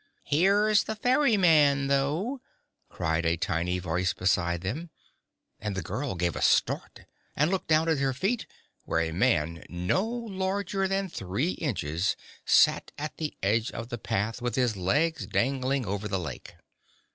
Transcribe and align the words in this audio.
"Here's 0.23 0.85
the 0.85 0.95
ferryman, 0.95 1.85
though," 1.85 2.41
cried 2.89 3.23
a 3.23 3.37
tiny 3.37 3.77
voice 3.77 4.13
beside 4.13 4.61
them, 4.61 4.89
and 5.59 5.75
the 5.77 5.83
girl 5.83 6.15
gave 6.15 6.35
a 6.35 6.41
start 6.41 7.01
and 7.35 7.51
looked 7.51 7.67
down 7.67 7.87
at 7.87 7.99
her 7.99 8.11
feet, 8.11 8.47
where 8.85 8.99
a 8.99 9.11
man 9.11 9.63
no 9.69 10.27
taller 10.27 10.87
than 10.87 11.07
three 11.07 11.51
inches 11.51 12.15
sat 12.47 12.91
at 12.97 13.17
the 13.17 13.37
edge 13.43 13.69
of 13.73 13.89
the 13.89 13.99
path 13.99 14.41
with 14.41 14.55
his 14.55 14.75
legs 14.75 15.27
dangling 15.27 15.85
over 15.85 16.07
the 16.07 16.17
lake. 16.17 16.55